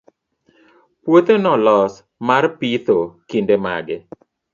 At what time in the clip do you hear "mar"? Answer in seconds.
2.27-2.43